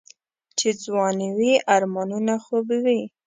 چې 0.57 0.67
ځواني 0.83 1.29
وي 1.37 1.53
آرمانونه 1.75 2.33
خو 2.43 2.57
به 2.67 2.77
وي. 2.85 3.01